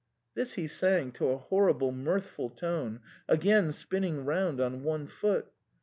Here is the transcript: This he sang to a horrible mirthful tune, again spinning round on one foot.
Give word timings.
This 0.33 0.53
he 0.53 0.65
sang 0.65 1.11
to 1.11 1.27
a 1.29 1.37
horrible 1.37 1.91
mirthful 1.91 2.49
tune, 2.49 3.01
again 3.29 3.71
spinning 3.71 4.25
round 4.25 4.59
on 4.59 4.81
one 4.81 5.05
foot. 5.05 5.51